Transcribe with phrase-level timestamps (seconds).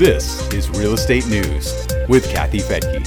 [0.00, 3.06] This is Real Estate News with Kathy Fettke.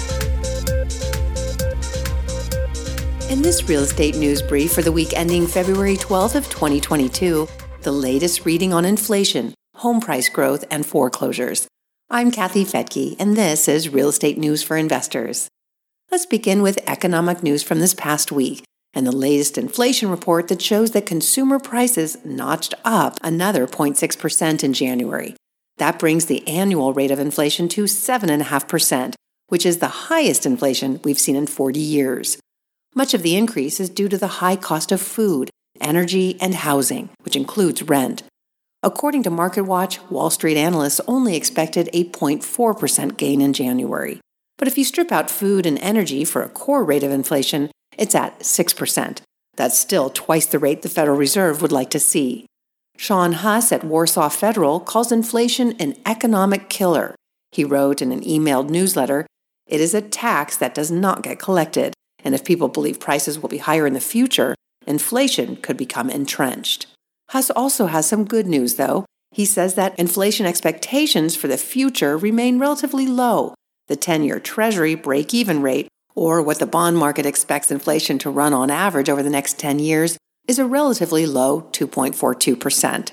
[3.31, 7.47] In this real estate news brief for the week ending February 12th of 2022,
[7.81, 11.67] the latest reading on inflation, home price growth, and foreclosures.
[12.11, 15.49] I'm Kathy Fettke, and this is Real Estate News for Investors.
[16.11, 20.61] Let's begin with economic news from this past week and the latest inflation report that
[20.61, 25.35] shows that consumer prices notched up another 0.6% in January.
[25.77, 29.15] That brings the annual rate of inflation to 7.5%,
[29.47, 32.37] which is the highest inflation we've seen in 40 years.
[32.95, 35.49] Much of the increase is due to the high cost of food,
[35.81, 38.23] energy, and housing, which includes rent.
[38.83, 44.19] According to MarketWatch, Wall Street analysts only expected a 0.4% gain in January.
[44.57, 48.13] But if you strip out food and energy for a core rate of inflation, it's
[48.13, 49.21] at 6%.
[49.55, 52.45] That's still twice the rate the Federal Reserve would like to see.
[52.97, 57.15] Sean Huss at Warsaw Federal calls inflation an economic killer.
[57.51, 59.25] He wrote in an emailed newsletter
[59.67, 63.49] It is a tax that does not get collected, and if people believe prices will
[63.49, 66.87] be higher in the future, inflation could become entrenched.
[67.29, 69.05] Huss also has some good news, though.
[69.31, 73.55] He says that inflation expectations for the future remain relatively low.
[73.87, 78.29] The 10 year Treasury break even rate, or what the bond market expects inflation to
[78.29, 83.11] run on average over the next 10 years, is a relatively low 2.42%.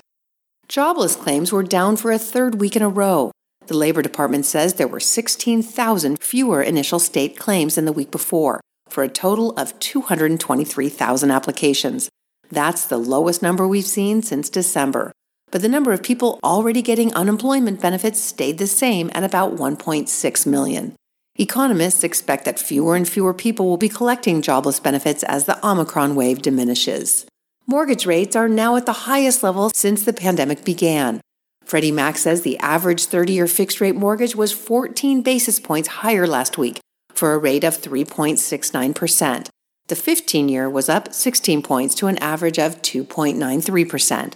[0.67, 3.31] Jobless claims were down for a third week in a row.
[3.67, 8.59] The Labor Department says there were 16,000 fewer initial state claims than the week before,
[8.89, 12.09] for a total of 223,000 applications.
[12.49, 15.11] That's the lowest number we've seen since December.
[15.51, 20.45] But the number of people already getting unemployment benefits stayed the same at about 1.6
[20.47, 20.95] million.
[21.39, 26.13] Economists expect that fewer and fewer people will be collecting jobless benefits as the Omicron
[26.13, 27.25] wave diminishes.
[27.65, 31.21] Mortgage rates are now at the highest level since the pandemic began.
[31.63, 36.27] Freddie Mac says the average 30 year fixed rate mortgage was 14 basis points higher
[36.27, 36.81] last week
[37.13, 39.47] for a rate of 3.69%.
[39.87, 44.33] The 15 year was up 16 points to an average of 2.93%.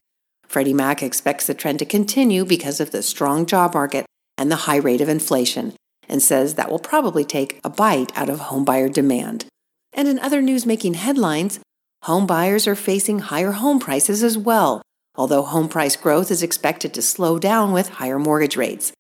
[0.48, 4.06] Freddie Mac expects the trend to continue because of the strong job market
[4.38, 5.74] and the high rate of inflation
[6.08, 9.46] and says that will probably take a bite out of homebuyer demand.
[9.94, 11.60] And in other news making headlines,
[12.04, 14.82] home buyers are facing higher home prices as well,
[15.16, 18.92] although home price growth is expected to slow down with higher mortgage rates.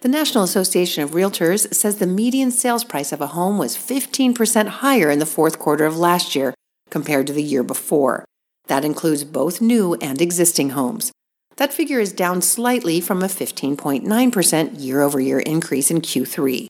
[0.00, 4.66] The National Association of Realtors says the median sales price of a home was 15%
[4.66, 6.54] higher in the fourth quarter of last year
[6.90, 8.24] compared to the year before.
[8.66, 11.10] That includes both new and existing homes.
[11.56, 16.66] That figure is down slightly from a 15.9% year over year increase in Q3.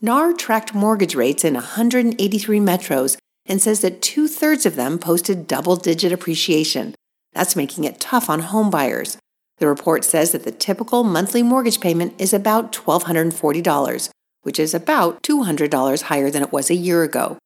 [0.00, 3.16] NAR tracked mortgage rates in 183 metros
[3.46, 6.94] and says that two thirds of them posted double digit appreciation.
[7.32, 9.16] That's making it tough on homebuyers.
[9.58, 14.10] The report says that the typical monthly mortgage payment is about $1,240,
[14.42, 17.38] which is about $200 higher than it was a year ago.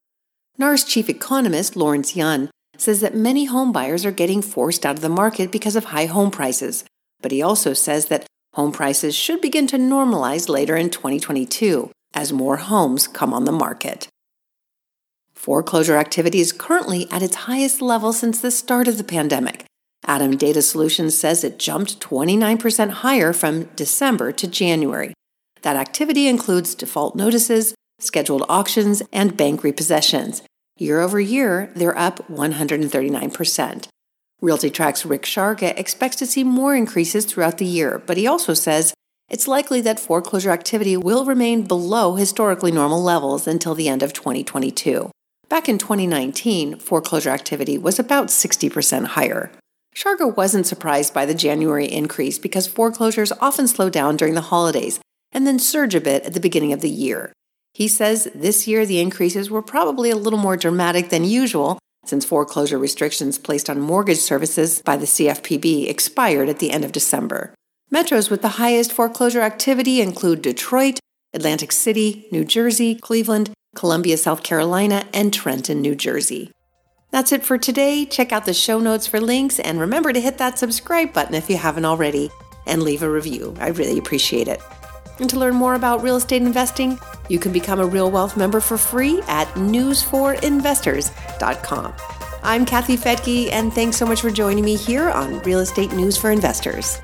[0.58, 2.50] NAR's chief economist, Lawrence Yun,
[2.80, 6.06] says that many home buyers are getting forced out of the market because of high
[6.06, 6.84] home prices,
[7.20, 12.32] but he also says that home prices should begin to normalize later in 2022 as
[12.32, 14.08] more homes come on the market.
[15.34, 19.66] Foreclosure activity is currently at its highest level since the start of the pandemic.
[20.06, 25.12] ATTOM Data Solutions says it jumped 29% higher from December to January.
[25.62, 30.42] That activity includes default notices, scheduled auctions, and bank repossessions,
[30.78, 33.88] Year over year, they're up 139%.
[34.42, 38.92] RealtyTrac's Rick Sharga expects to see more increases throughout the year, but he also says
[39.30, 44.12] it's likely that foreclosure activity will remain below historically normal levels until the end of
[44.12, 45.10] 2022.
[45.48, 49.50] Back in 2019, foreclosure activity was about 60% higher.
[49.94, 55.00] Sharga wasn't surprised by the January increase because foreclosures often slow down during the holidays
[55.32, 57.32] and then surge a bit at the beginning of the year.
[57.76, 62.24] He says this year the increases were probably a little more dramatic than usual since
[62.24, 67.52] foreclosure restrictions placed on mortgage services by the CFPB expired at the end of December.
[67.92, 71.00] Metros with the highest foreclosure activity include Detroit,
[71.34, 76.50] Atlantic City, New Jersey, Cleveland, Columbia, South Carolina, and Trenton, New Jersey.
[77.10, 78.06] That's it for today.
[78.06, 81.50] Check out the show notes for links and remember to hit that subscribe button if
[81.50, 82.30] you haven't already
[82.66, 83.54] and leave a review.
[83.60, 84.62] I really appreciate it.
[85.18, 88.60] And to learn more about real estate investing, you can become a Real Wealth member
[88.60, 91.94] for free at newsforinvestors.com.
[92.42, 96.16] I'm Kathy Fettke, and thanks so much for joining me here on Real Estate News
[96.16, 97.00] for Investors.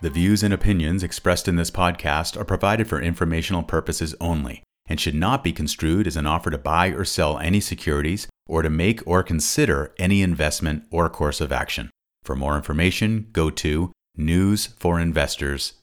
[0.00, 5.00] The views and opinions expressed in this podcast are provided for informational purposes only and
[5.00, 8.68] should not be construed as an offer to buy or sell any securities or to
[8.68, 11.88] make or consider any investment or course of action.
[12.22, 15.74] For more information, go to newsforinvestors.com.